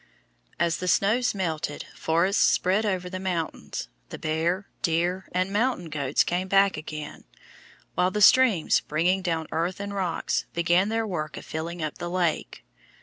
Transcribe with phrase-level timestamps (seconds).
[0.59, 6.23] As the snows melted, forests spread over the mountains, the bear, deer, and mountain goats
[6.23, 7.23] came back again,
[7.93, 12.09] while the streams, bringing down earth and rocks, began their work of filling up the
[12.09, 12.63] lake.